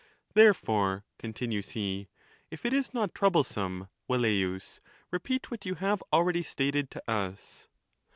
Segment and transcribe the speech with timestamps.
[0.33, 2.09] Therefore, continues he,
[2.49, 4.79] if it is not troublesome, Vel leius,
[5.11, 7.67] repeat what you have already stated to us.